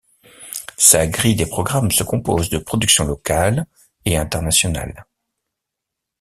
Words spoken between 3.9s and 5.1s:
et internationales.